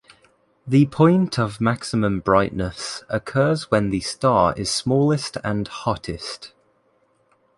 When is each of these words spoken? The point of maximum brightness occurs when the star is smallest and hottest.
The 0.65 0.87
point 0.87 1.37
of 1.37 1.61
maximum 1.61 2.21
brightness 2.21 3.03
occurs 3.07 3.69
when 3.69 3.91
the 3.91 3.99
star 3.99 4.55
is 4.57 4.71
smallest 4.71 5.37
and 5.43 5.67
hottest. 5.67 6.53